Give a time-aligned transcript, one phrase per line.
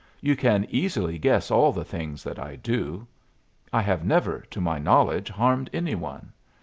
[0.19, 3.05] You can easily guess all the things that I do.
[3.71, 6.33] I have never, to my knowledge, harmed any one.